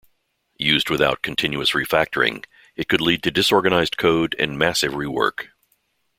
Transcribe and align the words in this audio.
Used 0.57 0.89
without 0.89 1.21
continuous 1.21 1.73
refactoring, 1.73 2.43
it 2.75 2.87
could 2.89 3.01
lead 3.01 3.21
to 3.21 3.29
disorganized 3.29 3.99
code 3.99 4.35
and 4.39 4.57
massive 4.57 4.93
rework. 4.93 5.49